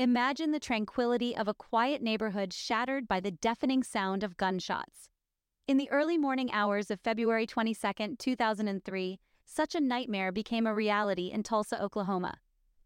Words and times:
Imagine 0.00 0.50
the 0.50 0.58
tranquility 0.58 1.36
of 1.36 1.46
a 1.46 1.52
quiet 1.52 2.00
neighborhood 2.00 2.54
shattered 2.54 3.06
by 3.06 3.20
the 3.20 3.30
deafening 3.30 3.82
sound 3.82 4.24
of 4.24 4.38
gunshots. 4.38 5.10
In 5.68 5.76
the 5.76 5.90
early 5.90 6.16
morning 6.16 6.50
hours 6.52 6.90
of 6.90 7.02
February 7.02 7.46
22, 7.46 8.16
2003, 8.16 9.20
such 9.44 9.74
a 9.74 9.80
nightmare 9.80 10.32
became 10.32 10.66
a 10.66 10.72
reality 10.72 11.30
in 11.30 11.42
Tulsa, 11.42 11.82
Oklahoma. 11.82 12.38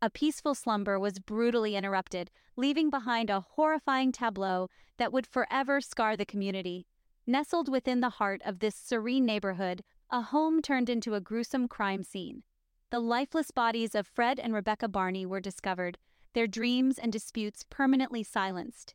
A 0.02 0.10
peaceful 0.10 0.56
slumber 0.56 0.98
was 0.98 1.20
brutally 1.20 1.76
interrupted, 1.76 2.32
leaving 2.56 2.90
behind 2.90 3.30
a 3.30 3.42
horrifying 3.42 4.10
tableau 4.10 4.68
that 4.96 5.12
would 5.12 5.28
forever 5.28 5.80
scar 5.80 6.16
the 6.16 6.26
community. 6.26 6.84
Nestled 7.28 7.68
within 7.68 8.00
the 8.00 8.10
heart 8.18 8.42
of 8.44 8.58
this 8.58 8.74
serene 8.74 9.24
neighborhood, 9.24 9.84
a 10.10 10.20
home 10.20 10.60
turned 10.60 10.90
into 10.90 11.14
a 11.14 11.20
gruesome 11.20 11.68
crime 11.68 12.02
scene. 12.02 12.42
The 12.90 12.98
lifeless 12.98 13.52
bodies 13.52 13.94
of 13.94 14.08
Fred 14.08 14.40
and 14.40 14.52
Rebecca 14.52 14.88
Barney 14.88 15.24
were 15.24 15.38
discovered, 15.38 15.96
their 16.34 16.46
dreams 16.46 16.98
and 16.98 17.12
disputes 17.12 17.64
permanently 17.70 18.22
silenced. 18.22 18.94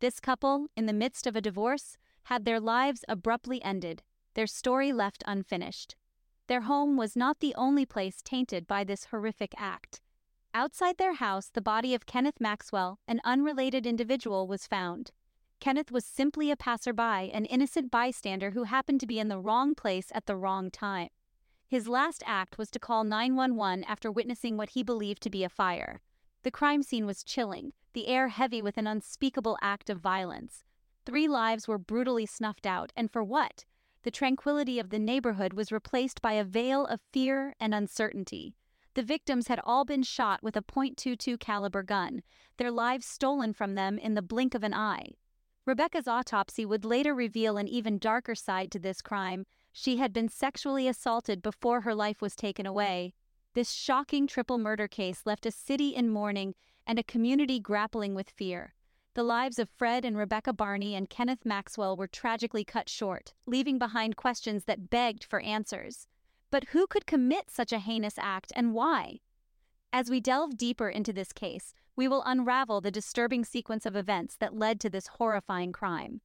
This 0.00 0.20
couple, 0.20 0.66
in 0.76 0.86
the 0.86 0.92
midst 0.92 1.26
of 1.26 1.34
a 1.34 1.40
divorce, 1.40 1.96
had 2.24 2.44
their 2.44 2.60
lives 2.60 3.04
abruptly 3.08 3.62
ended, 3.62 4.02
their 4.34 4.46
story 4.46 4.92
left 4.92 5.24
unfinished. 5.26 5.96
Their 6.46 6.62
home 6.62 6.96
was 6.96 7.16
not 7.16 7.40
the 7.40 7.54
only 7.54 7.86
place 7.86 8.20
tainted 8.22 8.66
by 8.66 8.84
this 8.84 9.06
horrific 9.06 9.54
act. 9.56 10.00
Outside 10.52 10.98
their 10.98 11.14
house, 11.14 11.48
the 11.48 11.60
body 11.60 11.94
of 11.94 12.06
Kenneth 12.06 12.40
Maxwell, 12.40 12.98
an 13.06 13.20
unrelated 13.24 13.86
individual, 13.86 14.48
was 14.48 14.66
found. 14.66 15.12
Kenneth 15.60 15.92
was 15.92 16.04
simply 16.04 16.50
a 16.50 16.56
passerby, 16.56 17.30
an 17.32 17.44
innocent 17.44 17.90
bystander 17.90 18.50
who 18.50 18.64
happened 18.64 18.98
to 19.00 19.06
be 19.06 19.20
in 19.20 19.28
the 19.28 19.38
wrong 19.38 19.74
place 19.74 20.10
at 20.12 20.26
the 20.26 20.36
wrong 20.36 20.70
time. 20.70 21.10
His 21.68 21.86
last 21.86 22.24
act 22.26 22.58
was 22.58 22.68
to 22.70 22.80
call 22.80 23.04
911 23.04 23.84
after 23.84 24.10
witnessing 24.10 24.56
what 24.56 24.70
he 24.70 24.82
believed 24.82 25.22
to 25.22 25.30
be 25.30 25.44
a 25.44 25.48
fire. 25.48 26.00
The 26.42 26.50
crime 26.50 26.82
scene 26.82 27.04
was 27.04 27.22
chilling, 27.22 27.72
the 27.92 28.06
air 28.06 28.28
heavy 28.28 28.62
with 28.62 28.78
an 28.78 28.86
unspeakable 28.86 29.58
act 29.60 29.90
of 29.90 30.00
violence. 30.00 30.64
Three 31.04 31.28
lives 31.28 31.68
were 31.68 31.78
brutally 31.78 32.24
snuffed 32.24 32.66
out, 32.66 32.92
and 32.96 33.10
for 33.10 33.22
what? 33.22 33.64
The 34.02 34.10
tranquility 34.10 34.78
of 34.78 34.88
the 34.88 34.98
neighborhood 34.98 35.52
was 35.52 35.70
replaced 35.70 36.22
by 36.22 36.32
a 36.32 36.44
veil 36.44 36.86
of 36.86 37.00
fear 37.12 37.54
and 37.60 37.74
uncertainty. 37.74 38.54
The 38.94 39.02
victims 39.02 39.48
had 39.48 39.60
all 39.64 39.84
been 39.84 40.02
shot 40.02 40.42
with 40.42 40.56
a 40.56 40.62
.22 40.62 41.38
caliber 41.38 41.82
gun, 41.82 42.22
their 42.56 42.70
lives 42.70 43.06
stolen 43.06 43.52
from 43.52 43.74
them 43.74 43.98
in 43.98 44.14
the 44.14 44.22
blink 44.22 44.54
of 44.54 44.64
an 44.64 44.72
eye. 44.72 45.12
Rebecca's 45.66 46.08
autopsy 46.08 46.64
would 46.64 46.84
later 46.84 47.14
reveal 47.14 47.58
an 47.58 47.68
even 47.68 47.98
darker 47.98 48.34
side 48.34 48.72
to 48.72 48.78
this 48.78 49.02
crime. 49.02 49.44
She 49.72 49.98
had 49.98 50.12
been 50.12 50.28
sexually 50.28 50.88
assaulted 50.88 51.42
before 51.42 51.82
her 51.82 51.94
life 51.94 52.22
was 52.22 52.34
taken 52.34 52.66
away. 52.66 53.12
This 53.52 53.72
shocking 53.72 54.28
triple 54.28 54.58
murder 54.58 54.86
case 54.86 55.22
left 55.24 55.44
a 55.44 55.50
city 55.50 55.88
in 55.88 56.08
mourning 56.08 56.54
and 56.86 57.00
a 57.00 57.04
community 57.04 57.58
grappling 57.58 58.14
with 58.14 58.30
fear. 58.30 58.74
The 59.14 59.24
lives 59.24 59.58
of 59.58 59.68
Fred 59.68 60.04
and 60.04 60.16
Rebecca 60.16 60.52
Barney 60.52 60.94
and 60.94 61.10
Kenneth 61.10 61.44
Maxwell 61.44 61.96
were 61.96 62.06
tragically 62.06 62.62
cut 62.62 62.88
short, 62.88 63.34
leaving 63.46 63.76
behind 63.76 64.14
questions 64.14 64.66
that 64.66 64.88
begged 64.88 65.24
for 65.24 65.40
answers. 65.40 66.06
But 66.52 66.68
who 66.68 66.86
could 66.86 67.06
commit 67.06 67.50
such 67.50 67.72
a 67.72 67.80
heinous 67.80 68.18
act 68.18 68.52
and 68.54 68.72
why? 68.72 69.18
As 69.92 70.08
we 70.08 70.20
delve 70.20 70.56
deeper 70.56 70.88
into 70.88 71.12
this 71.12 71.32
case, 71.32 71.74
we 71.96 72.06
will 72.06 72.22
unravel 72.24 72.80
the 72.80 72.92
disturbing 72.92 73.44
sequence 73.44 73.84
of 73.84 73.96
events 73.96 74.36
that 74.36 74.54
led 74.54 74.78
to 74.80 74.90
this 74.90 75.08
horrifying 75.08 75.72
crime. 75.72 76.20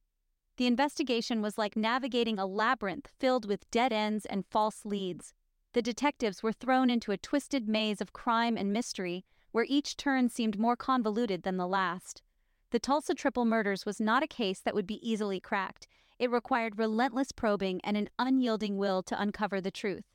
The 0.58 0.68
investigation 0.68 1.42
was 1.42 1.58
like 1.58 1.76
navigating 1.76 2.38
a 2.38 2.46
labyrinth 2.46 3.10
filled 3.18 3.48
with 3.48 3.68
dead 3.72 3.92
ends 3.92 4.26
and 4.26 4.46
false 4.46 4.84
leads. 4.84 5.34
The 5.76 5.82
detectives 5.82 6.42
were 6.42 6.54
thrown 6.54 6.88
into 6.88 7.12
a 7.12 7.18
twisted 7.18 7.68
maze 7.68 8.00
of 8.00 8.14
crime 8.14 8.56
and 8.56 8.72
mystery, 8.72 9.26
where 9.52 9.66
each 9.68 9.98
turn 9.98 10.30
seemed 10.30 10.58
more 10.58 10.74
convoluted 10.74 11.42
than 11.42 11.58
the 11.58 11.66
last. 11.66 12.22
The 12.70 12.78
Tulsa 12.78 13.12
triple 13.14 13.44
murders 13.44 13.84
was 13.84 14.00
not 14.00 14.22
a 14.22 14.26
case 14.26 14.58
that 14.60 14.74
would 14.74 14.86
be 14.86 15.06
easily 15.06 15.38
cracked. 15.38 15.86
It 16.18 16.30
required 16.30 16.78
relentless 16.78 17.30
probing 17.30 17.82
and 17.84 17.94
an 17.94 18.08
unyielding 18.18 18.78
will 18.78 19.02
to 19.02 19.20
uncover 19.20 19.60
the 19.60 19.70
truth. 19.70 20.06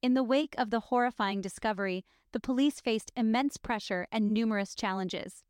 In 0.00 0.14
the 0.14 0.22
wake 0.22 0.54
of 0.56 0.70
the 0.70 0.78
horrifying 0.78 1.40
discovery, 1.40 2.04
the 2.30 2.38
police 2.38 2.80
faced 2.80 3.10
immense 3.16 3.56
pressure 3.56 4.06
and 4.12 4.30
numerous 4.30 4.76
challenges. 4.76 5.42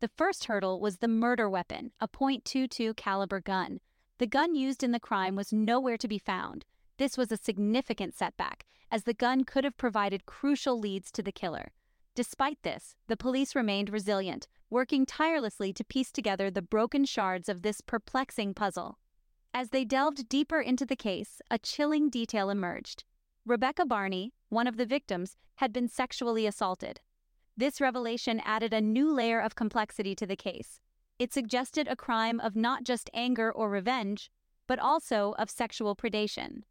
The 0.00 0.10
first 0.14 0.44
hurdle 0.44 0.78
was 0.78 0.98
the 0.98 1.08
murder 1.08 1.48
weapon, 1.48 1.92
a 2.00 2.08
.22 2.08 2.94
caliber 2.96 3.40
gun. 3.40 3.80
The 4.18 4.26
gun 4.26 4.54
used 4.54 4.82
in 4.82 4.92
the 4.92 5.00
crime 5.00 5.36
was 5.36 5.54
nowhere 5.54 5.96
to 5.96 6.06
be 6.06 6.18
found. 6.18 6.66
This 7.00 7.16
was 7.16 7.32
a 7.32 7.38
significant 7.38 8.14
setback, 8.14 8.66
as 8.90 9.04
the 9.04 9.14
gun 9.14 9.44
could 9.44 9.64
have 9.64 9.78
provided 9.78 10.26
crucial 10.26 10.78
leads 10.78 11.10
to 11.12 11.22
the 11.22 11.32
killer. 11.32 11.72
Despite 12.14 12.62
this, 12.62 12.94
the 13.06 13.16
police 13.16 13.56
remained 13.56 13.88
resilient, 13.88 14.48
working 14.68 15.06
tirelessly 15.06 15.72
to 15.72 15.82
piece 15.82 16.12
together 16.12 16.50
the 16.50 16.60
broken 16.60 17.06
shards 17.06 17.48
of 17.48 17.62
this 17.62 17.80
perplexing 17.80 18.52
puzzle. 18.52 18.98
As 19.54 19.70
they 19.70 19.82
delved 19.82 20.28
deeper 20.28 20.60
into 20.60 20.84
the 20.84 20.94
case, 20.94 21.40
a 21.50 21.56
chilling 21.56 22.10
detail 22.10 22.50
emerged. 22.50 23.04
Rebecca 23.46 23.86
Barney, 23.86 24.34
one 24.50 24.66
of 24.66 24.76
the 24.76 24.84
victims, 24.84 25.38
had 25.54 25.72
been 25.72 25.88
sexually 25.88 26.46
assaulted. 26.46 27.00
This 27.56 27.80
revelation 27.80 28.42
added 28.44 28.74
a 28.74 28.80
new 28.82 29.10
layer 29.10 29.40
of 29.40 29.54
complexity 29.54 30.14
to 30.16 30.26
the 30.26 30.36
case. 30.36 30.80
It 31.18 31.32
suggested 31.32 31.88
a 31.88 31.96
crime 31.96 32.40
of 32.40 32.56
not 32.56 32.84
just 32.84 33.08
anger 33.14 33.50
or 33.50 33.70
revenge, 33.70 34.30
but 34.66 34.78
also 34.78 35.34
of 35.38 35.48
sexual 35.48 35.96
predation. 35.96 36.64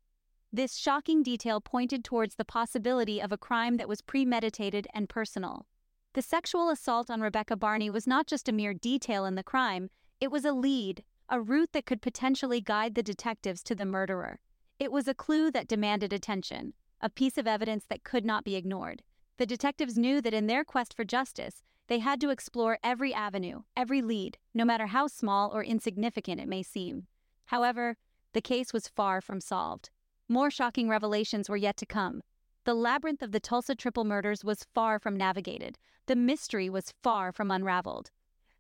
This 0.51 0.77
shocking 0.77 1.21
detail 1.21 1.61
pointed 1.61 2.03
towards 2.03 2.35
the 2.35 2.45
possibility 2.45 3.21
of 3.21 3.31
a 3.31 3.37
crime 3.37 3.77
that 3.77 3.87
was 3.87 4.01
premeditated 4.01 4.87
and 4.95 5.07
personal. 5.07 5.67
The 6.13 6.23
sexual 6.23 6.71
assault 6.71 7.11
on 7.11 7.21
Rebecca 7.21 7.55
Barney 7.55 7.91
was 7.91 8.07
not 8.07 8.25
just 8.25 8.49
a 8.49 8.51
mere 8.51 8.73
detail 8.73 9.25
in 9.25 9.35
the 9.35 9.43
crime, 9.43 9.91
it 10.19 10.31
was 10.31 10.45
a 10.45 10.51
lead, 10.51 11.03
a 11.29 11.39
route 11.39 11.69
that 11.73 11.85
could 11.85 12.01
potentially 12.01 12.61
guide 12.61 12.95
the 12.95 13.03
detectives 13.03 13.61
to 13.63 13.75
the 13.75 13.85
murderer. 13.85 14.39
It 14.79 14.91
was 14.91 15.07
a 15.07 15.13
clue 15.13 15.51
that 15.51 15.67
demanded 15.67 16.11
attention, 16.11 16.73
a 16.99 17.11
piece 17.11 17.37
of 17.37 17.45
evidence 17.45 17.85
that 17.87 18.03
could 18.03 18.25
not 18.25 18.43
be 18.43 18.55
ignored. 18.55 19.03
The 19.37 19.45
detectives 19.45 19.99
knew 19.99 20.19
that 20.19 20.33
in 20.33 20.47
their 20.47 20.63
quest 20.63 20.95
for 20.95 21.05
justice, 21.05 21.61
they 21.87 21.99
had 21.99 22.19
to 22.21 22.31
explore 22.31 22.79
every 22.83 23.13
avenue, 23.13 23.61
every 23.77 24.01
lead, 24.01 24.39
no 24.55 24.65
matter 24.65 24.87
how 24.87 25.05
small 25.05 25.51
or 25.53 25.63
insignificant 25.63 26.41
it 26.41 26.47
may 26.47 26.63
seem. 26.63 27.05
However, 27.45 27.97
the 28.33 28.41
case 28.41 28.73
was 28.73 28.87
far 28.87 29.21
from 29.21 29.41
solved. 29.41 29.91
More 30.29 30.49
shocking 30.49 30.87
revelations 30.87 31.49
were 31.49 31.57
yet 31.57 31.75
to 31.77 31.85
come. 31.85 32.21
The 32.63 32.73
labyrinth 32.73 33.21
of 33.21 33.33
the 33.33 33.41
Tulsa 33.41 33.75
triple 33.75 34.05
murders 34.05 34.45
was 34.45 34.67
far 34.73 34.99
from 34.99 35.17
navigated. 35.17 35.77
The 36.05 36.15
mystery 36.15 36.69
was 36.69 36.93
far 37.03 37.33
from 37.33 37.51
unraveled. 37.51 38.11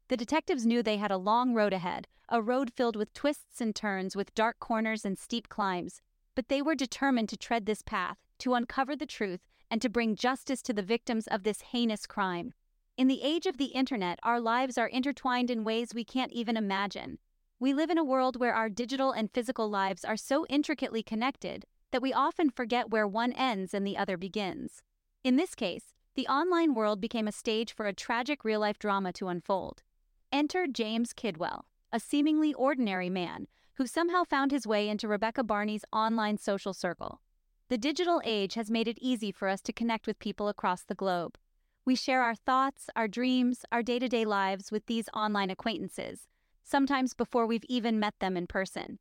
The 0.09 0.17
detectives 0.17 0.65
knew 0.65 0.83
they 0.83 0.97
had 0.97 1.11
a 1.11 1.17
long 1.17 1.53
road 1.53 1.71
ahead, 1.71 2.07
a 2.27 2.41
road 2.41 2.73
filled 2.73 2.97
with 2.97 3.13
twists 3.13 3.61
and 3.61 3.73
turns, 3.73 4.15
with 4.15 4.35
dark 4.35 4.59
corners 4.59 5.05
and 5.05 5.17
steep 5.17 5.47
climbs 5.47 6.01
but 6.39 6.47
they 6.47 6.61
were 6.61 6.73
determined 6.73 7.27
to 7.27 7.35
tread 7.35 7.65
this 7.65 7.81
path, 7.81 8.17
to 8.37 8.53
uncover 8.53 8.95
the 8.95 9.05
truth, 9.05 9.41
and 9.69 9.81
to 9.81 9.89
bring 9.89 10.15
justice 10.15 10.61
to 10.61 10.71
the 10.71 10.81
victims 10.81 11.27
of 11.27 11.43
this 11.43 11.59
heinous 11.59 12.07
crime. 12.07 12.53
In 12.95 13.09
the 13.09 13.21
age 13.21 13.45
of 13.45 13.57
the 13.57 13.73
internet, 13.75 14.19
our 14.23 14.39
lives 14.39 14.77
are 14.77 14.87
intertwined 14.87 15.51
in 15.51 15.65
ways 15.65 15.93
we 15.93 16.05
can't 16.05 16.31
even 16.31 16.55
imagine. 16.55 17.19
We 17.61 17.73
live 17.73 17.89
in 17.89 17.97
a 17.97 18.05
world 18.05 18.39
where 18.39 18.53
our 18.53 18.69
digital 18.69 19.11
and 19.11 19.29
physical 19.33 19.69
lives 19.69 20.05
are 20.05 20.15
so 20.15 20.45
intricately 20.47 21.03
connected 21.03 21.65
that 21.91 22.01
we 22.01 22.13
often 22.13 22.49
forget 22.49 22.89
where 22.89 23.05
one 23.05 23.33
ends 23.33 23.73
and 23.73 23.85
the 23.85 23.97
other 23.97 24.15
begins. 24.15 24.81
In 25.25 25.35
this 25.35 25.55
case, 25.55 25.93
the 26.15 26.25
online 26.27 26.73
world 26.73 27.01
became 27.01 27.27
a 27.27 27.33
stage 27.33 27.73
for 27.73 27.85
a 27.85 27.93
tragic 27.93 28.45
real 28.45 28.61
life 28.61 28.79
drama 28.79 29.11
to 29.13 29.27
unfold. 29.27 29.83
Enter 30.31 30.67
James 30.67 31.11
Kidwell, 31.11 31.65
a 31.91 31.99
seemingly 31.99 32.53
ordinary 32.53 33.09
man 33.09 33.47
who 33.73 33.85
somehow 33.85 34.23
found 34.23 34.51
his 34.51 34.65
way 34.65 34.87
into 34.87 35.09
Rebecca 35.09 35.43
Barney's 35.43 35.83
online 35.91 36.37
social 36.37 36.73
circle. 36.73 37.19
The 37.67 37.77
digital 37.77 38.21
age 38.23 38.53
has 38.53 38.71
made 38.71 38.87
it 38.87 38.97
easy 39.01 39.33
for 39.33 39.49
us 39.49 39.59
to 39.63 39.73
connect 39.73 40.07
with 40.07 40.19
people 40.19 40.47
across 40.47 40.83
the 40.83 40.95
globe. 40.95 41.37
We 41.83 41.95
share 41.95 42.21
our 42.21 42.35
thoughts, 42.35 42.89
our 42.95 43.09
dreams, 43.09 43.65
our 43.69 43.83
day 43.83 43.99
to 43.99 44.07
day 44.07 44.23
lives 44.23 44.71
with 44.71 44.85
these 44.85 45.09
online 45.13 45.49
acquaintances, 45.49 46.27
sometimes 46.63 47.13
before 47.13 47.45
we've 47.45 47.65
even 47.67 47.99
met 47.99 48.15
them 48.19 48.37
in 48.37 48.47
person. 48.47 48.99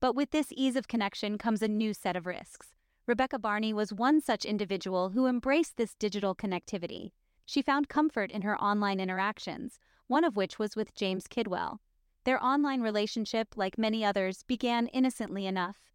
But 0.00 0.14
with 0.14 0.30
this 0.30 0.52
ease 0.52 0.76
of 0.76 0.88
connection 0.88 1.38
comes 1.38 1.62
a 1.62 1.68
new 1.68 1.94
set 1.94 2.16
of 2.16 2.26
risks. 2.26 2.74
Rebecca 3.06 3.38
Barney 3.38 3.72
was 3.72 3.92
one 3.92 4.20
such 4.20 4.44
individual 4.44 5.10
who 5.10 5.26
embraced 5.26 5.76
this 5.76 5.94
digital 5.94 6.34
connectivity. 6.34 7.12
She 7.44 7.62
found 7.62 7.88
comfort 7.88 8.30
in 8.30 8.42
her 8.42 8.60
online 8.60 9.00
interactions, 9.00 9.78
one 10.08 10.24
of 10.24 10.36
which 10.36 10.58
was 10.58 10.76
with 10.76 10.94
James 10.94 11.26
Kidwell, 11.26 11.78
their 12.26 12.42
online 12.44 12.80
relationship, 12.80 13.56
like 13.56 13.78
many 13.78 14.04
others, 14.04 14.42
began 14.42 14.88
innocently 14.88 15.46
enough. 15.46 15.92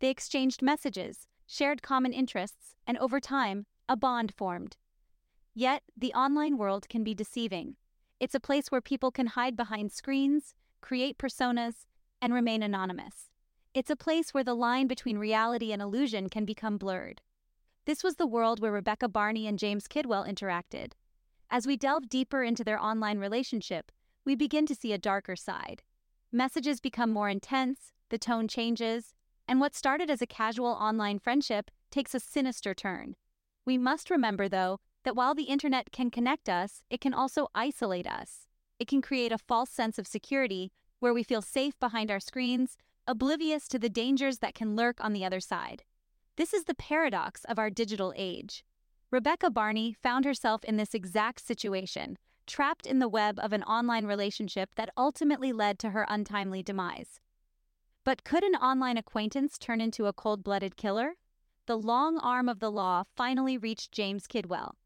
They 0.00 0.08
exchanged 0.08 0.62
messages, 0.62 1.26
shared 1.46 1.82
common 1.82 2.14
interests, 2.14 2.74
and 2.86 2.96
over 2.96 3.20
time, 3.20 3.66
a 3.86 3.94
bond 3.94 4.32
formed. 4.34 4.78
Yet, 5.54 5.82
the 5.94 6.14
online 6.14 6.56
world 6.56 6.88
can 6.88 7.04
be 7.04 7.14
deceiving. 7.14 7.76
It's 8.20 8.34
a 8.34 8.40
place 8.40 8.68
where 8.68 8.80
people 8.80 9.10
can 9.10 9.28
hide 9.28 9.56
behind 9.56 9.92
screens, 9.92 10.54
create 10.80 11.18
personas, 11.18 11.86
and 12.20 12.34
remain 12.34 12.62
anonymous. 12.62 13.30
It's 13.74 13.90
a 13.90 13.96
place 13.96 14.34
where 14.34 14.42
the 14.42 14.54
line 14.54 14.88
between 14.88 15.18
reality 15.18 15.72
and 15.72 15.80
illusion 15.80 16.28
can 16.28 16.44
become 16.44 16.78
blurred. 16.78 17.20
This 17.84 18.02
was 18.02 18.16
the 18.16 18.26
world 18.26 18.60
where 18.60 18.72
Rebecca 18.72 19.08
Barney 19.08 19.46
and 19.46 19.58
James 19.58 19.86
Kidwell 19.86 20.28
interacted. 20.28 20.92
As 21.48 21.66
we 21.66 21.76
delve 21.76 22.08
deeper 22.08 22.42
into 22.42 22.64
their 22.64 22.82
online 22.82 23.18
relationship, 23.18 23.92
we 24.24 24.34
begin 24.34 24.66
to 24.66 24.74
see 24.74 24.92
a 24.92 24.98
darker 24.98 25.36
side. 25.36 25.82
Messages 26.32 26.80
become 26.80 27.10
more 27.10 27.28
intense, 27.28 27.92
the 28.10 28.18
tone 28.18 28.48
changes, 28.48 29.14
and 29.46 29.60
what 29.60 29.74
started 29.74 30.10
as 30.10 30.20
a 30.20 30.26
casual 30.26 30.72
online 30.72 31.18
friendship 31.18 31.70
takes 31.90 32.14
a 32.14 32.20
sinister 32.20 32.74
turn. 32.74 33.14
We 33.64 33.78
must 33.78 34.10
remember, 34.10 34.48
though, 34.48 34.80
that 35.04 35.16
while 35.16 35.34
the 35.34 35.44
internet 35.44 35.90
can 35.92 36.10
connect 36.10 36.48
us, 36.48 36.82
it 36.90 37.00
can 37.00 37.14
also 37.14 37.48
isolate 37.54 38.06
us. 38.06 38.46
It 38.78 38.88
can 38.88 39.02
create 39.02 39.32
a 39.32 39.38
false 39.38 39.70
sense 39.70 39.98
of 39.98 40.06
security 40.06 40.70
where 41.00 41.14
we 41.14 41.22
feel 41.22 41.42
safe 41.42 41.78
behind 41.78 42.10
our 42.10 42.20
screens, 42.20 42.76
oblivious 43.06 43.68
to 43.68 43.78
the 43.78 43.88
dangers 43.88 44.38
that 44.38 44.54
can 44.54 44.76
lurk 44.76 45.02
on 45.02 45.12
the 45.12 45.24
other 45.24 45.40
side. 45.40 45.84
This 46.36 46.52
is 46.52 46.64
the 46.64 46.74
paradox 46.74 47.44
of 47.44 47.58
our 47.58 47.70
digital 47.70 48.12
age. 48.16 48.64
Rebecca 49.10 49.50
Barney 49.50 49.94
found 50.02 50.24
herself 50.24 50.62
in 50.64 50.76
this 50.76 50.94
exact 50.94 51.44
situation, 51.44 52.18
trapped 52.46 52.86
in 52.86 52.98
the 52.98 53.08
web 53.08 53.38
of 53.40 53.52
an 53.52 53.62
online 53.62 54.06
relationship 54.06 54.74
that 54.76 54.90
ultimately 54.96 55.52
led 55.52 55.78
to 55.78 55.90
her 55.90 56.04
untimely 56.08 56.62
demise. 56.62 57.20
But 58.04 58.24
could 58.24 58.44
an 58.44 58.54
online 58.54 58.96
acquaintance 58.96 59.58
turn 59.58 59.80
into 59.80 60.06
a 60.06 60.12
cold 60.12 60.44
blooded 60.44 60.76
killer? 60.76 61.14
The 61.66 61.76
long 61.76 62.18
arm 62.18 62.48
of 62.48 62.60
the 62.60 62.70
law 62.70 63.04
finally 63.16 63.58
reached 63.58 63.92
James 63.92 64.26
Kidwell. 64.26 64.76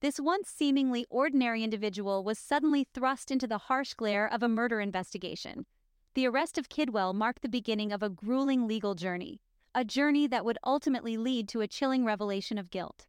This 0.00 0.18
once 0.18 0.48
seemingly 0.48 1.04
ordinary 1.10 1.62
individual 1.62 2.24
was 2.24 2.38
suddenly 2.38 2.86
thrust 2.94 3.30
into 3.30 3.46
the 3.46 3.58
harsh 3.58 3.92
glare 3.92 4.26
of 4.26 4.42
a 4.42 4.48
murder 4.48 4.80
investigation. 4.80 5.66
The 6.14 6.26
arrest 6.26 6.56
of 6.56 6.70
Kidwell 6.70 7.14
marked 7.14 7.42
the 7.42 7.50
beginning 7.50 7.92
of 7.92 8.02
a 8.02 8.08
grueling 8.08 8.66
legal 8.66 8.94
journey, 8.94 9.42
a 9.74 9.84
journey 9.84 10.26
that 10.26 10.44
would 10.44 10.56
ultimately 10.64 11.18
lead 11.18 11.48
to 11.50 11.60
a 11.60 11.68
chilling 11.68 12.06
revelation 12.06 12.56
of 12.56 12.70
guilt. 12.70 13.06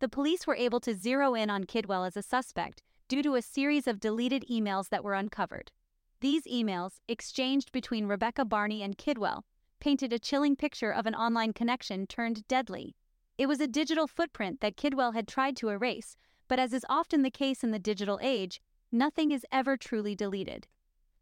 The 0.00 0.08
police 0.08 0.46
were 0.46 0.56
able 0.56 0.80
to 0.80 0.94
zero 0.94 1.34
in 1.34 1.50
on 1.50 1.64
Kidwell 1.64 2.06
as 2.06 2.16
a 2.16 2.22
suspect 2.22 2.82
due 3.06 3.22
to 3.22 3.34
a 3.34 3.42
series 3.42 3.86
of 3.86 4.00
deleted 4.00 4.46
emails 4.50 4.88
that 4.88 5.04
were 5.04 5.14
uncovered. 5.14 5.72
These 6.20 6.44
emails, 6.44 7.00
exchanged 7.06 7.70
between 7.70 8.06
Rebecca 8.06 8.46
Barney 8.46 8.82
and 8.82 8.96
Kidwell, 8.96 9.42
painted 9.78 10.10
a 10.10 10.18
chilling 10.18 10.56
picture 10.56 10.90
of 10.90 11.04
an 11.04 11.14
online 11.14 11.52
connection 11.52 12.06
turned 12.06 12.48
deadly. 12.48 12.96
It 13.36 13.46
was 13.46 13.60
a 13.60 13.66
digital 13.66 14.06
footprint 14.06 14.60
that 14.60 14.76
Kidwell 14.76 15.12
had 15.12 15.26
tried 15.26 15.56
to 15.56 15.68
erase, 15.68 16.16
but 16.46 16.60
as 16.60 16.72
is 16.72 16.86
often 16.88 17.22
the 17.22 17.30
case 17.30 17.64
in 17.64 17.72
the 17.72 17.78
digital 17.78 18.20
age, 18.22 18.60
nothing 18.92 19.32
is 19.32 19.46
ever 19.50 19.76
truly 19.76 20.14
deleted. 20.14 20.68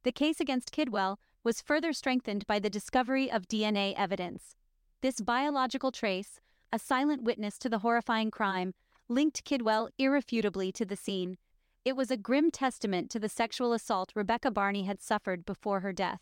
The 0.02 0.12
case 0.12 0.38
against 0.38 0.72
Kidwell 0.72 1.18
was 1.42 1.62
further 1.62 1.92
strengthened 1.92 2.46
by 2.46 2.58
the 2.58 2.68
discovery 2.68 3.30
of 3.30 3.48
DNA 3.48 3.94
evidence. 3.96 4.56
This 5.00 5.20
biological 5.20 5.90
trace, 5.90 6.40
a 6.70 6.78
silent 6.78 7.22
witness 7.22 7.58
to 7.58 7.68
the 7.68 7.78
horrifying 7.78 8.30
crime, 8.30 8.74
linked 9.08 9.44
Kidwell 9.44 9.88
irrefutably 9.98 10.70
to 10.72 10.84
the 10.84 10.96
scene, 10.96 11.38
it 11.84 11.96
was 11.96 12.10
a 12.10 12.16
grim 12.16 12.50
testament 12.50 13.10
to 13.10 13.18
the 13.18 13.28
sexual 13.28 13.72
assault 13.72 14.12
Rebecca 14.14 14.50
Barney 14.50 14.84
had 14.84 15.00
suffered 15.00 15.44
before 15.44 15.80
her 15.80 15.92
death. 15.92 16.20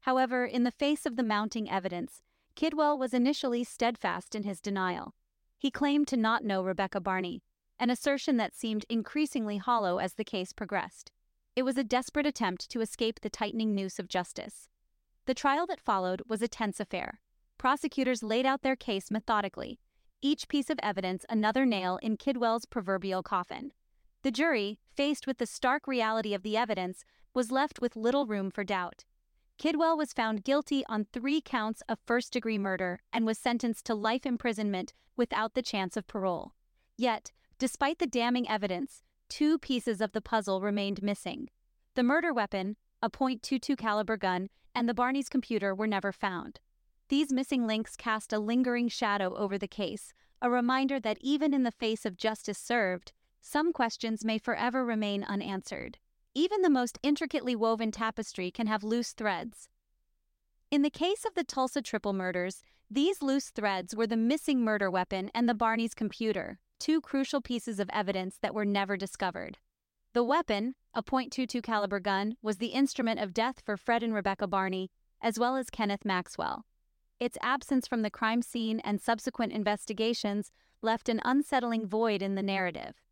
However, 0.00 0.44
in 0.44 0.62
the 0.62 0.70
face 0.70 1.04
of 1.04 1.16
the 1.16 1.24
mounting 1.24 1.68
evidence, 1.68 2.22
Kidwell 2.54 2.96
was 2.96 3.12
initially 3.12 3.64
steadfast 3.64 4.34
in 4.34 4.44
his 4.44 4.60
denial. 4.60 5.14
He 5.60 5.70
claimed 5.70 6.08
to 6.08 6.16
not 6.16 6.42
know 6.42 6.62
Rebecca 6.62 7.00
Barney, 7.00 7.42
an 7.78 7.90
assertion 7.90 8.38
that 8.38 8.54
seemed 8.54 8.86
increasingly 8.88 9.58
hollow 9.58 9.98
as 9.98 10.14
the 10.14 10.24
case 10.24 10.54
progressed. 10.54 11.12
It 11.54 11.64
was 11.64 11.76
a 11.76 11.84
desperate 11.84 12.24
attempt 12.24 12.70
to 12.70 12.80
escape 12.80 13.20
the 13.20 13.28
tightening 13.28 13.74
noose 13.74 13.98
of 13.98 14.08
justice. 14.08 14.70
The 15.26 15.34
trial 15.34 15.66
that 15.66 15.78
followed 15.78 16.22
was 16.26 16.40
a 16.40 16.48
tense 16.48 16.80
affair. 16.80 17.20
Prosecutors 17.58 18.22
laid 18.22 18.46
out 18.46 18.62
their 18.62 18.74
case 18.74 19.10
methodically, 19.10 19.78
each 20.22 20.48
piece 20.48 20.70
of 20.70 20.80
evidence 20.82 21.26
another 21.28 21.66
nail 21.66 21.98
in 22.02 22.16
Kidwell's 22.16 22.64
proverbial 22.64 23.22
coffin. 23.22 23.72
The 24.22 24.30
jury, 24.30 24.78
faced 24.96 25.26
with 25.26 25.36
the 25.36 25.46
stark 25.46 25.86
reality 25.86 26.32
of 26.32 26.42
the 26.42 26.56
evidence, 26.56 27.04
was 27.34 27.52
left 27.52 27.82
with 27.82 27.96
little 27.96 28.24
room 28.24 28.50
for 28.50 28.64
doubt. 28.64 29.04
Kidwell 29.60 29.98
was 29.98 30.14
found 30.14 30.42
guilty 30.42 30.84
on 30.88 31.04
three 31.04 31.42
counts 31.42 31.82
of 31.86 31.98
first 32.06 32.32
degree 32.32 32.56
murder 32.56 33.02
and 33.12 33.26
was 33.26 33.38
sentenced 33.38 33.84
to 33.84 33.94
life 33.94 34.24
imprisonment 34.24 34.94
without 35.18 35.52
the 35.52 35.60
chance 35.60 35.98
of 35.98 36.06
parole. 36.06 36.54
Yet, 36.96 37.32
despite 37.58 37.98
the 37.98 38.06
damning 38.06 38.48
evidence, 38.48 39.02
two 39.28 39.58
pieces 39.58 40.00
of 40.00 40.12
the 40.12 40.22
puzzle 40.22 40.62
remained 40.62 41.02
missing. 41.02 41.50
The 41.94 42.02
murder 42.02 42.32
weapon, 42.32 42.76
a 43.02 43.10
.22 43.10 43.76
caliber 43.76 44.16
gun, 44.16 44.48
and 44.74 44.88
the 44.88 44.94
Barney's 44.94 45.28
computer 45.28 45.74
were 45.74 45.86
never 45.86 46.10
found. 46.10 46.58
These 47.10 47.30
missing 47.30 47.66
links 47.66 47.96
cast 47.96 48.32
a 48.32 48.38
lingering 48.38 48.88
shadow 48.88 49.34
over 49.34 49.58
the 49.58 49.68
case, 49.68 50.14
a 50.40 50.48
reminder 50.48 50.98
that 51.00 51.18
even 51.20 51.52
in 51.52 51.64
the 51.64 51.70
face 51.70 52.06
of 52.06 52.16
justice 52.16 52.56
served, 52.56 53.12
some 53.42 53.74
questions 53.74 54.24
may 54.24 54.38
forever 54.38 54.86
remain 54.86 55.22
unanswered. 55.22 55.98
Even 56.34 56.62
the 56.62 56.70
most 56.70 56.98
intricately 57.02 57.56
woven 57.56 57.90
tapestry 57.90 58.52
can 58.52 58.68
have 58.68 58.84
loose 58.84 59.12
threads. 59.12 59.68
In 60.70 60.82
the 60.82 60.90
case 60.90 61.24
of 61.24 61.34
the 61.34 61.42
Tulsa 61.42 61.82
triple 61.82 62.12
murders, 62.12 62.62
these 62.88 63.20
loose 63.20 63.50
threads 63.50 63.96
were 63.96 64.06
the 64.06 64.16
missing 64.16 64.62
murder 64.62 64.88
weapon 64.88 65.30
and 65.34 65.48
the 65.48 65.54
Barney's 65.54 65.94
computer, 65.94 66.60
two 66.78 67.00
crucial 67.00 67.40
pieces 67.40 67.80
of 67.80 67.90
evidence 67.92 68.38
that 68.42 68.54
were 68.54 68.64
never 68.64 68.96
discovered. 68.96 69.58
The 70.12 70.22
weapon, 70.22 70.76
a 70.94 71.02
.22 71.02 71.62
caliber 71.62 71.98
gun, 71.98 72.36
was 72.42 72.58
the 72.58 72.68
instrument 72.68 73.18
of 73.18 73.34
death 73.34 73.60
for 73.64 73.76
Fred 73.76 74.04
and 74.04 74.14
Rebecca 74.14 74.46
Barney, 74.46 74.90
as 75.20 75.38
well 75.38 75.56
as 75.56 75.68
Kenneth 75.68 76.04
Maxwell. 76.04 76.64
Its 77.18 77.38
absence 77.42 77.88
from 77.88 78.02
the 78.02 78.10
crime 78.10 78.42
scene 78.42 78.80
and 78.80 79.00
subsequent 79.00 79.52
investigations 79.52 80.52
left 80.80 81.08
an 81.08 81.20
unsettling 81.24 81.86
void 81.86 82.22
in 82.22 82.36
the 82.36 82.42
narrative. 82.42 83.02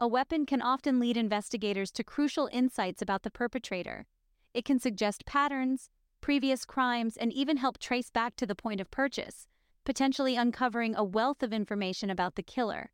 A 0.00 0.08
weapon 0.08 0.44
can 0.44 0.60
often 0.60 0.98
lead 0.98 1.16
investigators 1.16 1.92
to 1.92 2.02
crucial 2.04 2.48
insights 2.52 3.00
about 3.00 3.22
the 3.22 3.30
perpetrator. 3.30 4.06
It 4.52 4.64
can 4.64 4.80
suggest 4.80 5.24
patterns, 5.24 5.88
previous 6.20 6.64
crimes, 6.64 7.16
and 7.16 7.32
even 7.32 7.58
help 7.58 7.78
trace 7.78 8.10
back 8.10 8.34
to 8.36 8.46
the 8.46 8.56
point 8.56 8.80
of 8.80 8.90
purchase, 8.90 9.46
potentially 9.84 10.36
uncovering 10.36 10.96
a 10.96 11.04
wealth 11.04 11.42
of 11.42 11.52
information 11.52 12.10
about 12.10 12.34
the 12.34 12.42
killer. 12.42 12.90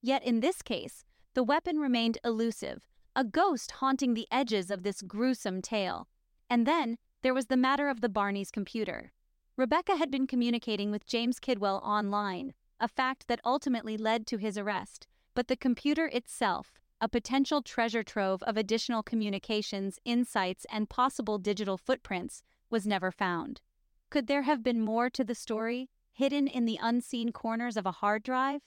Yet 0.00 0.24
in 0.24 0.40
this 0.40 0.62
case, 0.62 1.04
the 1.34 1.44
weapon 1.44 1.78
remained 1.78 2.18
elusive, 2.24 2.88
a 3.14 3.24
ghost 3.24 3.72
haunting 3.72 4.14
the 4.14 4.26
edges 4.30 4.70
of 4.70 4.82
this 4.82 5.00
gruesome 5.02 5.62
tale. 5.62 6.08
And 6.50 6.66
then 6.66 6.98
there 7.22 7.34
was 7.34 7.46
the 7.46 7.56
matter 7.56 7.88
of 7.88 8.00
the 8.00 8.08
Barney's 8.08 8.50
computer. 8.50 9.12
Rebecca 9.56 9.96
had 9.96 10.10
been 10.10 10.26
communicating 10.26 10.90
with 10.90 11.06
James 11.06 11.38
Kidwell 11.38 11.80
online, 11.84 12.52
a 12.80 12.88
fact 12.88 13.28
that 13.28 13.40
ultimately 13.44 13.96
led 13.96 14.26
to 14.26 14.38
his 14.38 14.58
arrest. 14.58 15.06
But 15.34 15.48
the 15.48 15.56
computer 15.56 16.06
itself, 16.06 16.74
a 17.00 17.08
potential 17.08 17.62
treasure 17.62 18.02
trove 18.02 18.42
of 18.44 18.56
additional 18.56 19.02
communications, 19.02 19.98
insights, 20.04 20.66
and 20.70 20.90
possible 20.90 21.38
digital 21.38 21.76
footprints, 21.76 22.42
was 22.70 22.86
never 22.86 23.10
found. 23.10 23.60
Could 24.10 24.26
there 24.26 24.42
have 24.42 24.62
been 24.62 24.80
more 24.80 25.08
to 25.10 25.24
the 25.24 25.34
story, 25.34 25.88
hidden 26.12 26.46
in 26.46 26.64
the 26.66 26.78
unseen 26.80 27.32
corners 27.32 27.76
of 27.76 27.86
a 27.86 27.92
hard 27.92 28.22
drive? 28.22 28.60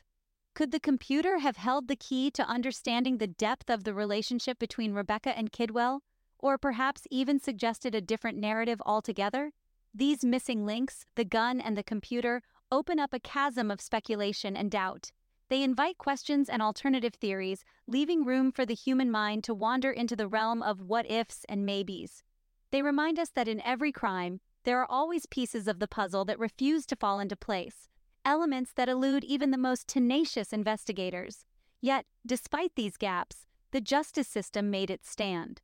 Could 0.56 0.72
the 0.72 0.80
computer 0.80 1.40
have 1.40 1.58
held 1.58 1.88
the 1.88 1.96
key 1.96 2.32
to 2.32 2.48
understanding 2.48 3.18
the 3.18 3.28
depth 3.28 3.70
of 3.70 3.84
the 3.84 3.94
relationship 3.94 4.58
between 4.58 4.94
Rebecca 4.94 5.38
and 5.38 5.52
Kidwell, 5.52 6.00
or 6.40 6.58
perhaps 6.58 7.08
even 7.12 7.40
suggested 7.40 7.94
a 7.94 8.02
different 8.02 8.38
narrative 8.38 8.82
altogether? 8.86 9.52
These 9.94 10.26
missing 10.26 10.66
links, 10.66 11.06
the 11.16 11.26
gun 11.26 11.62
and 11.62 11.78
the 11.78 11.84
computer, 11.84 12.42
open 12.72 13.00
up 13.00 13.14
a 13.14 13.20
chasm 13.20 13.70
of 13.70 13.80
speculation 13.80 14.58
and 14.58 14.72
doubt. 14.72 15.12
They 15.50 15.62
invite 15.62 15.98
questions 15.98 16.50
and 16.50 16.62
alternative 16.62 17.14
theories, 17.14 17.64
leaving 17.88 18.26
room 18.26 18.52
for 18.52 18.66
the 18.66 18.74
human 18.74 19.12
mind 19.12 19.44
to 19.44 19.54
wander 19.54 19.92
into 19.92 20.16
the 20.16 20.28
realm 20.28 20.64
of 20.64 20.82
what 20.82 21.10
ifs 21.10 21.46
and 21.48 21.66
maybes. 21.66 22.24
They 22.72 22.82
remind 22.82 23.20
us 23.20 23.30
that 23.30 23.48
in 23.48 23.62
every 23.62 23.92
crime, 23.92 24.42
there 24.64 24.80
are 24.80 24.90
always 24.90 25.28
pieces 25.28 25.68
of 25.68 25.80
the 25.80 25.88
puzzle 25.88 26.26
that 26.26 26.40
refuse 26.40 26.88
to 26.88 26.96
fall 26.96 27.20
into 27.20 27.36
place, 27.36 27.88
elements 28.26 28.72
that 28.74 28.90
elude 28.90 29.24
even 29.24 29.52
the 29.52 29.58
most 29.58 29.88
tenacious 29.88 30.52
investigators. 30.52 31.46
Yet, 31.80 32.08
despite 32.26 32.74
these 32.76 32.98
gaps, 32.98 33.46
the 33.72 33.82
justice 33.82 34.28
system 34.28 34.72
made 34.72 34.90
it 34.90 35.06
stand. 35.06 35.62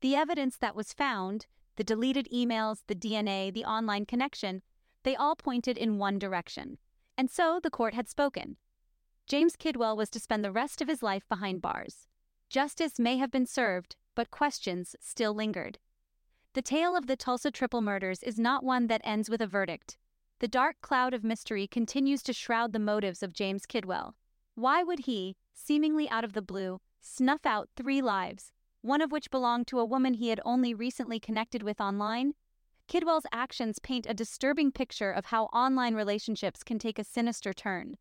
The 0.00 0.14
evidence 0.14 0.56
that 0.58 0.76
was 0.76 0.92
found, 0.92 1.46
the 1.76 1.82
deleted 1.82 2.28
emails, 2.32 2.82
the 2.86 2.94
DNA, 2.94 3.52
the 3.52 3.64
online 3.64 4.06
connection, 4.06 4.62
they 5.02 5.16
all 5.16 5.34
pointed 5.34 5.76
in 5.76 5.98
one 5.98 6.20
direction. 6.20 6.78
And 7.18 7.28
so 7.30 7.58
the 7.60 7.70
court 7.70 7.94
had 7.94 8.08
spoken. 8.08 8.56
James 9.26 9.56
Kidwell 9.56 9.96
was 9.96 10.10
to 10.10 10.20
spend 10.20 10.44
the 10.44 10.52
rest 10.52 10.82
of 10.82 10.88
his 10.88 11.02
life 11.02 11.26
behind 11.28 11.62
bars. 11.62 12.06
Justice 12.50 12.98
may 12.98 13.16
have 13.16 13.30
been 13.30 13.46
served, 13.46 13.96
but 14.14 14.30
questions 14.30 14.94
still 15.00 15.32
lingered. 15.32 15.78
The 16.52 16.62
tale 16.62 16.94
of 16.94 17.06
the 17.06 17.16
Tulsa 17.16 17.50
triple 17.50 17.80
murders 17.80 18.22
is 18.22 18.38
not 18.38 18.62
one 18.62 18.86
that 18.88 19.00
ends 19.02 19.30
with 19.30 19.40
a 19.40 19.46
verdict. 19.46 19.96
The 20.40 20.48
dark 20.48 20.76
cloud 20.82 21.14
of 21.14 21.24
mystery 21.24 21.66
continues 21.66 22.22
to 22.24 22.34
shroud 22.34 22.72
the 22.72 22.78
motives 22.78 23.22
of 23.22 23.32
James 23.32 23.64
Kidwell. 23.64 24.14
Why 24.56 24.82
would 24.82 25.00
he, 25.00 25.36
seemingly 25.54 26.08
out 26.10 26.22
of 26.24 26.34
the 26.34 26.42
blue, 26.42 26.80
snuff 27.00 27.46
out 27.46 27.70
three 27.76 28.02
lives, 28.02 28.52
one 28.82 29.00
of 29.00 29.10
which 29.10 29.30
belonged 29.30 29.66
to 29.68 29.78
a 29.78 29.84
woman 29.86 30.14
he 30.14 30.28
had 30.28 30.40
only 30.44 30.74
recently 30.74 31.18
connected 31.18 31.62
with 31.62 31.80
online? 31.80 32.34
Kidwell's 32.88 33.26
actions 33.32 33.78
paint 33.78 34.06
a 34.06 34.12
disturbing 34.12 34.70
picture 34.70 35.10
of 35.10 35.26
how 35.26 35.46
online 35.46 35.94
relationships 35.94 36.62
can 36.62 36.78
take 36.78 36.98
a 36.98 37.04
sinister 37.04 37.54
turn. 37.54 37.96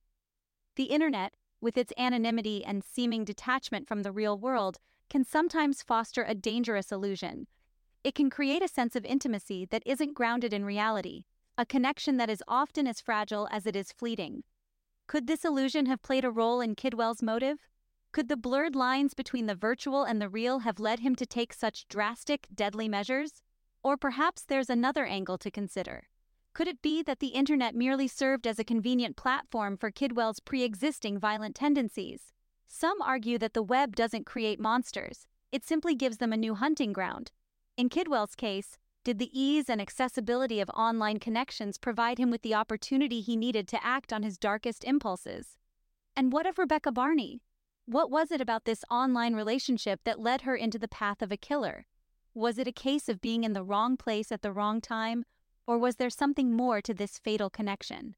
The 0.75 0.85
internet, 0.85 1.35
with 1.61 1.77
its 1.77 1.93
anonymity 1.97 2.65
and 2.65 2.83
seeming 2.83 3.25
detachment 3.25 3.87
from 3.87 4.03
the 4.03 4.11
real 4.11 4.37
world, 4.37 4.79
can 5.09 5.23
sometimes 5.23 5.83
foster 5.83 6.23
a 6.23 6.33
dangerous 6.33 6.91
illusion. 6.91 7.47
It 8.03 8.15
can 8.15 8.29
create 8.29 8.63
a 8.63 8.67
sense 8.67 8.95
of 8.95 9.05
intimacy 9.05 9.65
that 9.71 9.83
isn't 9.85 10.15
grounded 10.15 10.51
in 10.51 10.65
reality, 10.65 11.25
a 11.57 11.65
connection 11.65 12.17
that 12.17 12.29
is 12.29 12.43
often 12.47 12.87
as 12.87 12.99
fragile 12.99 13.47
as 13.51 13.65
it 13.65 13.75
is 13.75 13.91
fleeting. 13.91 14.43
Could 15.07 15.27
this 15.27 15.45
illusion 15.45 15.85
have 15.85 16.01
played 16.01 16.25
a 16.25 16.31
role 16.31 16.59
in 16.59 16.75
Kidwell's 16.75 17.21
motive? 17.21 17.59
Could 18.11 18.27
the 18.27 18.37
blurred 18.37 18.75
lines 18.75 19.13
between 19.13 19.45
the 19.45 19.55
virtual 19.55 20.03
and 20.03 20.21
the 20.21 20.29
real 20.29 20.59
have 20.59 20.79
led 20.79 20.99
him 20.99 21.15
to 21.15 21.25
take 21.25 21.53
such 21.53 21.87
drastic, 21.87 22.47
deadly 22.53 22.89
measures? 22.89 23.41
Or 23.83 23.97
perhaps 23.97 24.43
there's 24.43 24.69
another 24.69 25.05
angle 25.05 25.37
to 25.37 25.51
consider. 25.51 26.07
Could 26.53 26.67
it 26.67 26.83
be 26.83 27.01
that 27.01 27.19
the 27.19 27.29
internet 27.29 27.73
merely 27.73 28.07
served 28.07 28.45
as 28.45 28.59
a 28.59 28.63
convenient 28.63 29.15
platform 29.15 29.75
for 29.75 29.89
Kidwell's 29.89 30.39
pre 30.39 30.61
existing 30.61 31.17
violent 31.17 31.55
tendencies? 31.55 32.31
Some 32.67 33.01
argue 33.01 33.39
that 33.39 33.53
the 33.53 33.63
web 33.63 33.95
doesn't 33.95 34.27
create 34.27 34.59
monsters, 34.59 35.25
it 35.51 35.65
simply 35.65 35.95
gives 35.95 36.17
them 36.17 36.31
a 36.31 36.37
new 36.37 36.53
hunting 36.53 36.93
ground. 36.93 37.31
In 37.75 37.89
Kidwell's 37.89 38.35
case, 38.35 38.77
did 39.03 39.17
the 39.17 39.31
ease 39.33 39.67
and 39.67 39.81
accessibility 39.81 40.59
of 40.59 40.69
online 40.69 41.19
connections 41.19 41.79
provide 41.79 42.19
him 42.19 42.29
with 42.29 42.43
the 42.43 42.53
opportunity 42.53 43.19
he 43.19 43.35
needed 43.35 43.67
to 43.69 43.83
act 43.83 44.13
on 44.13 44.21
his 44.21 44.37
darkest 44.37 44.83
impulses? 44.83 45.57
And 46.15 46.31
what 46.31 46.45
of 46.45 46.59
Rebecca 46.59 46.91
Barney? 46.91 47.41
What 47.85 48.11
was 48.11 48.31
it 48.31 48.41
about 48.41 48.65
this 48.65 48.85
online 48.91 49.33
relationship 49.33 50.01
that 50.03 50.19
led 50.19 50.41
her 50.41 50.55
into 50.55 50.77
the 50.77 50.87
path 50.87 51.23
of 51.23 51.31
a 51.31 51.37
killer? 51.37 51.87
Was 52.35 52.59
it 52.59 52.67
a 52.67 52.71
case 52.71 53.09
of 53.09 53.21
being 53.21 53.43
in 53.43 53.53
the 53.53 53.63
wrong 53.63 53.97
place 53.97 54.31
at 54.31 54.43
the 54.43 54.51
wrong 54.51 54.81
time, 54.81 55.25
or 55.65 55.77
was 55.77 55.95
there 55.95 56.09
something 56.09 56.51
more 56.51 56.81
to 56.81 56.93
this 56.93 57.17
fatal 57.17 57.49
connection? 57.49 58.15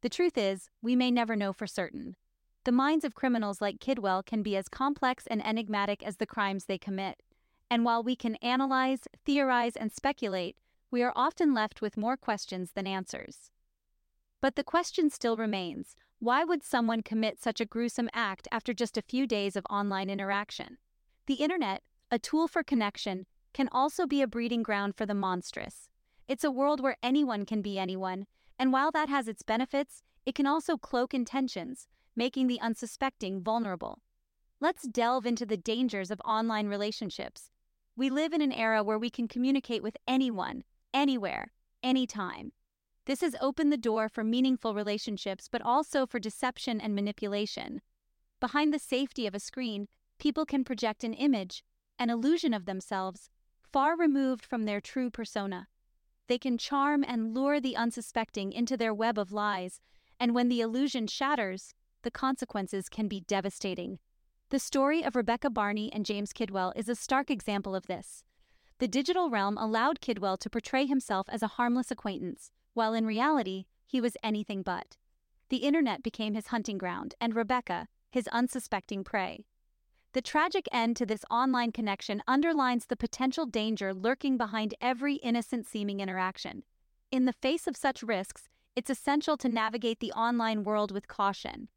The 0.00 0.08
truth 0.08 0.38
is, 0.38 0.70
we 0.80 0.94
may 0.94 1.10
never 1.10 1.36
know 1.36 1.52
for 1.52 1.66
certain. 1.66 2.16
The 2.64 2.72
minds 2.72 3.04
of 3.04 3.14
criminals 3.14 3.60
like 3.60 3.80
Kidwell 3.80 4.22
can 4.22 4.42
be 4.42 4.56
as 4.56 4.68
complex 4.68 5.26
and 5.26 5.44
enigmatic 5.44 6.02
as 6.02 6.16
the 6.16 6.26
crimes 6.26 6.64
they 6.64 6.78
commit. 6.78 7.22
And 7.70 7.84
while 7.84 8.02
we 8.02 8.16
can 8.16 8.36
analyze, 8.36 9.00
theorize, 9.24 9.76
and 9.76 9.92
speculate, 9.92 10.56
we 10.90 11.02
are 11.02 11.12
often 11.14 11.54
left 11.54 11.82
with 11.82 11.96
more 11.96 12.16
questions 12.16 12.72
than 12.72 12.86
answers. 12.86 13.50
But 14.40 14.56
the 14.56 14.64
question 14.64 15.10
still 15.10 15.36
remains 15.36 15.96
why 16.20 16.42
would 16.42 16.64
someone 16.64 17.02
commit 17.02 17.40
such 17.40 17.60
a 17.60 17.66
gruesome 17.66 18.10
act 18.12 18.48
after 18.50 18.74
just 18.74 18.96
a 18.96 19.02
few 19.02 19.26
days 19.26 19.54
of 19.54 19.64
online 19.70 20.10
interaction? 20.10 20.78
The 21.26 21.34
internet, 21.34 21.82
a 22.10 22.18
tool 22.18 22.48
for 22.48 22.64
connection, 22.64 23.26
can 23.52 23.68
also 23.70 24.06
be 24.06 24.20
a 24.20 24.26
breeding 24.26 24.62
ground 24.62 24.96
for 24.96 25.06
the 25.06 25.14
monstrous. 25.14 25.88
It's 26.28 26.44
a 26.44 26.50
world 26.50 26.80
where 26.80 26.96
anyone 27.02 27.44
can 27.44 27.62
be 27.62 27.78
anyone, 27.78 28.26
and 28.58 28.72
while 28.72 28.90
that 28.92 29.08
has 29.08 29.26
its 29.26 29.42
benefits, 29.42 30.02
it 30.24 30.34
can 30.34 30.46
also 30.46 30.76
cloak 30.76 31.14
intentions, 31.14 31.88
making 32.14 32.46
the 32.46 32.60
unsuspecting 32.60 33.42
vulnerable. 33.42 33.98
Let's 34.60 34.86
delve 34.86 35.26
into 35.26 35.46
the 35.46 35.56
dangers 35.56 36.10
of 36.10 36.20
online 36.24 36.68
relationships 36.68 37.50
we 37.98 38.10
live 38.10 38.32
in 38.32 38.40
an 38.40 38.52
era 38.52 38.84
where 38.84 38.96
we 38.98 39.10
can 39.10 39.26
communicate 39.26 39.82
with 39.82 39.96
anyone, 40.06 40.62
anywhere, 40.94 41.50
anytime. 41.82 42.52
This 43.06 43.22
has 43.22 43.34
opened 43.40 43.72
the 43.72 43.76
door 43.76 44.08
for 44.08 44.22
meaningful 44.22 44.72
relationships, 44.72 45.48
but 45.50 45.62
also 45.62 46.06
for 46.06 46.20
deception 46.20 46.80
and 46.80 46.94
manipulation. 46.94 47.80
Behind 48.38 48.72
the 48.72 48.78
safety 48.78 49.26
of 49.26 49.34
a 49.34 49.40
screen, 49.40 49.88
people 50.20 50.46
can 50.46 50.62
project 50.62 51.02
an 51.02 51.12
image, 51.12 51.64
an 51.98 52.08
illusion 52.08 52.54
of 52.54 52.66
themselves, 52.66 53.30
far 53.72 53.96
removed 53.96 54.46
from 54.46 54.64
their 54.64 54.80
true 54.80 55.10
persona. 55.10 55.66
They 56.28 56.38
can 56.38 56.58
charm 56.58 57.04
and 57.06 57.34
lure 57.34 57.58
the 57.58 57.76
unsuspecting 57.76 58.52
into 58.52 58.76
their 58.76 58.94
web 58.94 59.18
of 59.18 59.32
lies, 59.32 59.80
and 60.20 60.34
when 60.34 60.48
the 60.48 60.60
illusion 60.60 61.06
shatters, 61.06 61.74
the 62.02 62.10
consequences 62.10 62.88
can 62.88 63.08
be 63.08 63.20
devastating. 63.20 63.98
The 64.50 64.58
story 64.58 65.02
of 65.02 65.16
Rebecca 65.16 65.50
Barney 65.50 65.92
and 65.92 66.06
James 66.06 66.32
Kidwell 66.32 66.72
is 66.76 66.88
a 66.88 66.94
stark 66.94 67.30
example 67.30 67.74
of 67.74 67.86
this. 67.86 68.24
The 68.78 68.88
digital 68.88 69.30
realm 69.30 69.58
allowed 69.58 70.00
Kidwell 70.00 70.38
to 70.38 70.50
portray 70.50 70.86
himself 70.86 71.28
as 71.30 71.42
a 71.42 71.48
harmless 71.48 71.90
acquaintance, 71.90 72.50
while 72.74 72.94
in 72.94 73.06
reality, 73.06 73.64
he 73.86 74.00
was 74.00 74.16
anything 74.22 74.62
but. 74.62 74.96
The 75.48 75.58
internet 75.58 76.02
became 76.02 76.34
his 76.34 76.48
hunting 76.48 76.78
ground, 76.78 77.14
and 77.20 77.34
Rebecca, 77.34 77.88
his 78.10 78.28
unsuspecting 78.28 79.02
prey. 79.02 79.46
The 80.12 80.22
tragic 80.22 80.68
end 80.72 80.96
to 80.96 81.06
this 81.06 81.24
online 81.30 81.72
connection 81.72 82.22
underlines 82.26 82.86
the 82.86 82.96
potential 82.96 83.46
danger 83.46 83.92
lurking 83.92 84.36
behind 84.36 84.74
every 84.80 85.16
innocent 85.16 85.66
seeming 85.66 86.00
interaction. 86.00 86.62
In 87.10 87.24
the 87.24 87.32
face 87.32 87.66
of 87.66 87.76
such 87.76 88.02
risks, 88.02 88.48
it's 88.74 88.90
essential 88.90 89.36
to 89.36 89.48
navigate 89.48 90.00
the 90.00 90.12
online 90.12 90.64
world 90.64 90.92
with 90.92 91.08
caution 91.08 91.68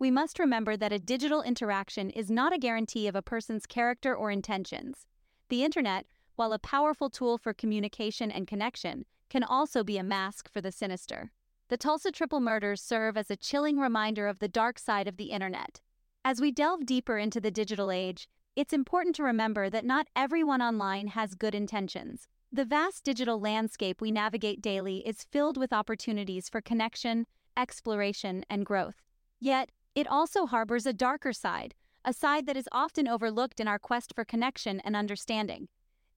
we 0.00 0.10
must 0.10 0.38
remember 0.38 0.78
that 0.78 0.94
a 0.94 0.98
digital 0.98 1.42
interaction 1.42 2.08
is 2.10 2.30
not 2.30 2.54
a 2.54 2.58
guarantee 2.58 3.06
of 3.06 3.14
a 3.14 3.22
person's 3.22 3.66
character 3.66 4.16
or 4.16 4.30
intentions. 4.30 5.06
The 5.50 5.62
internet, 5.62 6.06
while 6.36 6.54
a 6.54 6.58
powerful 6.58 7.10
tool 7.10 7.36
for 7.36 7.52
communication 7.52 8.30
and 8.30 8.46
connection, 8.46 9.04
can 9.28 9.44
also 9.44 9.84
be 9.84 9.98
a 9.98 10.02
mask 10.02 10.50
for 10.50 10.62
the 10.62 10.72
sinister. 10.72 11.32
The 11.68 11.76
Tulsa 11.76 12.10
triple 12.10 12.40
murders 12.40 12.80
serve 12.80 13.18
as 13.18 13.30
a 13.30 13.36
chilling 13.36 13.78
reminder 13.78 14.26
of 14.26 14.38
the 14.38 14.48
dark 14.48 14.78
side 14.78 15.06
of 15.06 15.18
the 15.18 15.32
internet. 15.32 15.82
As 16.22 16.38
we 16.38 16.50
delve 16.50 16.84
deeper 16.84 17.16
into 17.16 17.40
the 17.40 17.50
digital 17.50 17.90
age, 17.90 18.28
it's 18.54 18.74
important 18.74 19.16
to 19.16 19.22
remember 19.22 19.70
that 19.70 19.86
not 19.86 20.06
everyone 20.14 20.60
online 20.60 21.08
has 21.08 21.34
good 21.34 21.54
intentions. 21.54 22.28
The 22.52 22.66
vast 22.66 23.04
digital 23.04 23.40
landscape 23.40 24.02
we 24.02 24.10
navigate 24.10 24.60
daily 24.60 24.98
is 24.98 25.24
filled 25.24 25.56
with 25.56 25.72
opportunities 25.72 26.50
for 26.50 26.60
connection, 26.60 27.26
exploration, 27.56 28.44
and 28.50 28.66
growth. 28.66 28.96
Yet, 29.38 29.70
it 29.94 30.06
also 30.06 30.44
harbors 30.44 30.84
a 30.84 30.92
darker 30.92 31.32
side, 31.32 31.74
a 32.04 32.12
side 32.12 32.44
that 32.44 32.56
is 32.56 32.68
often 32.70 33.08
overlooked 33.08 33.58
in 33.58 33.66
our 33.66 33.78
quest 33.78 34.12
for 34.14 34.24
connection 34.26 34.78
and 34.80 34.94
understanding. 34.94 35.68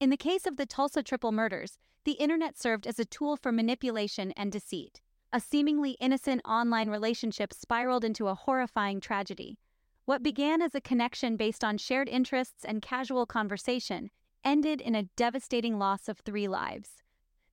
In 0.02 0.10
the 0.10 0.18
case 0.18 0.46
of 0.46 0.58
the 0.58 0.66
Tulsa 0.66 1.02
triple 1.02 1.32
murders, 1.32 1.78
the 2.04 2.14
internet 2.14 2.60
served 2.60 2.88
as 2.88 3.00
a 3.00 3.06
tool 3.06 3.38
for 3.38 3.54
manipulation 3.54 4.34
and 4.34 4.52
deceit. 4.52 5.00
A 5.32 5.40
seemingly 5.40 5.92
innocent 6.02 6.42
online 6.44 6.90
relationship 6.90 7.54
spiraled 7.54 8.04
into 8.04 8.28
a 8.28 8.36
horrifying 8.36 9.00
tragedy. 9.00 9.58
What 10.06 10.22
began 10.22 10.62
as 10.62 10.76
a 10.76 10.82
connection 10.82 11.38
based 11.38 11.64
on 11.64 11.78
shared 11.78 12.10
interests 12.10 12.66
and 12.66 12.82
casual 12.82 13.26
conversation 13.26 14.10
ended 14.44 14.82
in 14.82 14.96
a 14.96 15.04
devastating 15.16 15.80
loss 15.80 16.10
of 16.10 16.20
three 16.20 16.50
lives. 16.50 17.02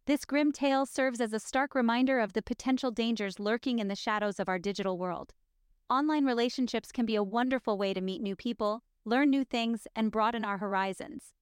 This 0.07 0.25
grim 0.25 0.51
tale 0.51 0.85
serves 0.85 1.21
as 1.21 1.33
a 1.33 1.39
stark 1.39 1.77
reminder 1.77 2.19
of 2.19 2.33
the 2.33 2.43
potential 2.43 2.91
dangers 2.91 3.39
lurking 3.39 3.79
in 3.79 3.87
the 3.87 3.95
shadows 3.95 4.41
of 4.41 4.49
our 4.49 4.59
digital 4.59 4.99
world. 4.99 5.33
Online 5.89 6.25
relationships 6.25 6.91
can 6.91 7.07
be 7.07 7.15
a 7.15 7.23
wonderful 7.23 7.79
way 7.79 7.95
to 7.95 8.01
meet 8.01 8.21
new 8.21 8.35
people, 8.35 8.83
learn 9.05 9.31
new 9.31 9.45
things, 9.45 9.87
and 9.95 10.11
broaden 10.11 10.45
our 10.45 10.59
horizons. 10.59 11.33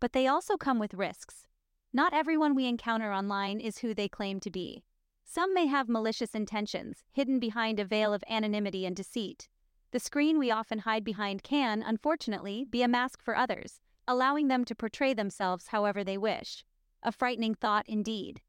But 0.00 0.12
they 0.12 0.26
also 0.26 0.56
come 0.56 0.80
with 0.80 0.92
risks. 0.92 1.46
Not 1.92 2.12
everyone 2.12 2.56
we 2.56 2.66
encounter 2.66 3.12
online 3.12 3.60
is 3.60 3.78
who 3.78 3.94
they 3.94 4.08
claim 4.08 4.40
to 4.40 4.50
be. 4.50 4.82
Some 5.24 5.54
may 5.54 5.66
have 5.66 5.88
malicious 5.88 6.34
intentions, 6.34 7.04
hidden 7.12 7.38
behind 7.38 7.78
a 7.78 7.84
veil 7.84 8.12
of 8.12 8.24
anonymity 8.28 8.84
and 8.84 8.96
deceit. 8.96 9.48
The 9.90 10.00
screen 10.00 10.38
we 10.38 10.50
often 10.50 10.80
hide 10.80 11.02
behind 11.02 11.42
can, 11.42 11.82
unfortunately, 11.82 12.66
be 12.68 12.82
a 12.82 12.88
mask 12.88 13.22
for 13.22 13.34
others, 13.34 13.80
allowing 14.06 14.48
them 14.48 14.64
to 14.66 14.74
portray 14.74 15.14
themselves 15.14 15.68
however 15.68 16.04
they 16.04 16.18
wish. 16.18 16.64
A 17.02 17.10
frightening 17.10 17.54
thought 17.54 17.88
indeed. 17.88 18.42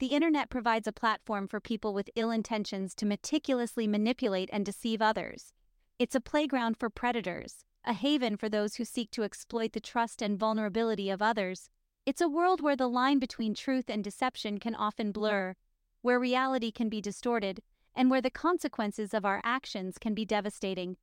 The 0.00 0.08
internet 0.08 0.50
provides 0.50 0.88
a 0.88 0.92
platform 0.92 1.46
for 1.46 1.60
people 1.60 1.94
with 1.94 2.10
ill 2.16 2.30
intentions 2.30 2.94
to 2.96 3.06
meticulously 3.06 3.86
manipulate 3.86 4.50
and 4.52 4.64
deceive 4.64 5.00
others. 5.00 5.52
It's 5.98 6.14
a 6.14 6.20
playground 6.20 6.76
for 6.78 6.90
predators, 6.90 7.64
a 7.84 7.92
haven 7.92 8.36
for 8.36 8.48
those 8.48 8.76
who 8.76 8.84
seek 8.84 9.10
to 9.12 9.22
exploit 9.22 9.72
the 9.74 9.80
trust 9.80 10.22
and 10.22 10.38
vulnerability 10.38 11.10
of 11.10 11.22
others. 11.22 11.70
It's 12.06 12.22
a 12.22 12.28
world 12.28 12.62
where 12.62 12.76
the 12.76 12.88
line 12.88 13.18
between 13.18 13.54
truth 13.54 13.88
and 13.88 14.02
deception 14.02 14.58
can 14.58 14.74
often 14.74 15.12
blur, 15.12 15.54
where 16.02 16.18
reality 16.18 16.72
can 16.72 16.88
be 16.88 17.00
distorted, 17.00 17.62
and 18.00 18.10
where 18.10 18.22
the 18.22 18.30
consequences 18.30 19.12
of 19.12 19.26
our 19.26 19.42
actions 19.44 19.98
can 19.98 20.14
be 20.14 20.24
devastating. 20.24 20.96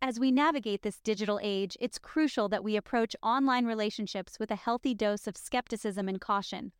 As 0.00 0.20
we 0.20 0.30
navigate 0.30 0.82
this 0.82 1.00
digital 1.00 1.40
age, 1.42 1.76
it's 1.80 1.98
crucial 1.98 2.48
that 2.50 2.62
we 2.62 2.76
approach 2.76 3.16
online 3.20 3.66
relationships 3.66 4.38
with 4.38 4.52
a 4.52 4.54
healthy 4.54 4.94
dose 4.94 5.26
of 5.26 5.36
skepticism 5.36 6.08
and 6.08 6.20
caution. 6.20 6.70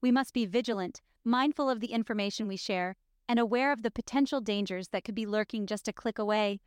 We 0.00 0.12
must 0.12 0.32
be 0.32 0.46
vigilant, 0.46 1.02
mindful 1.24 1.68
of 1.68 1.80
the 1.80 1.88
information 1.88 2.46
we 2.46 2.56
share, 2.56 2.94
and 3.28 3.40
aware 3.40 3.72
of 3.72 3.82
the 3.82 3.90
potential 3.90 4.40
dangers 4.40 4.90
that 4.90 5.02
could 5.02 5.16
be 5.16 5.26
lurking 5.26 5.66
just 5.66 5.88
a 5.88 5.92
click 5.92 6.20
away. 6.20 6.60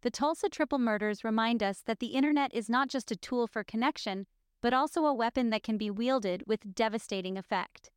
The 0.00 0.10
Tulsa 0.10 0.48
triple 0.48 0.78
murders 0.78 1.22
remind 1.22 1.62
us 1.62 1.82
that 1.84 1.98
the 1.98 2.14
internet 2.14 2.50
is 2.54 2.70
not 2.70 2.88
just 2.88 3.10
a 3.10 3.16
tool 3.16 3.46
for 3.46 3.62
connection, 3.62 4.26
but 4.62 4.72
also 4.72 5.04
a 5.04 5.12
weapon 5.12 5.50
that 5.50 5.62
can 5.62 5.76
be 5.76 5.90
wielded 5.90 6.44
with 6.46 6.74
devastating 6.74 7.36
effect. 7.36 7.90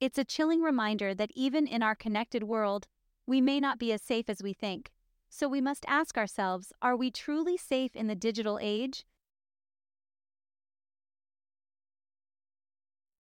It's 0.00 0.16
a 0.16 0.24
chilling 0.24 0.62
reminder 0.62 1.14
that 1.14 1.32
even 1.34 1.66
in 1.66 1.82
our 1.82 1.94
connected 1.94 2.44
world, 2.44 2.88
we 3.28 3.42
may 3.42 3.60
not 3.60 3.78
be 3.78 3.92
as 3.92 4.00
safe 4.00 4.30
as 4.30 4.42
we 4.42 4.54
think. 4.54 4.90
So 5.28 5.48
we 5.48 5.60
must 5.60 5.84
ask 5.86 6.16
ourselves 6.16 6.72
are 6.80 6.96
we 6.96 7.10
truly 7.10 7.58
safe 7.58 7.94
in 7.94 8.06
the 8.06 8.14
digital 8.14 8.58
age? 8.58 9.04